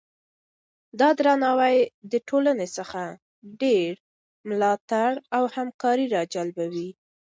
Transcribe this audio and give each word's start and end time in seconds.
دا 0.99 1.09
درناوی 1.19 1.77
د 2.11 2.13
ټولنې 2.29 2.67
څخه 2.77 3.01
ډیر 3.61 3.91
ملاتړ 4.49 5.09
او 5.35 5.43
همکاري 5.55 6.05
راجلبوي. 6.17 6.89